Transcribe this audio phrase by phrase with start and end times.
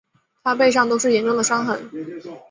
[0.43, 1.79] 她背上都是严重的伤痕